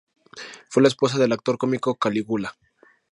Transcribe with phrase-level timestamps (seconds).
[0.67, 2.57] Fue la esposa del actor cómico Calígula.